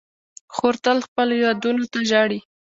[0.55, 2.39] خور تل خپلو یادونو ته ژاړي.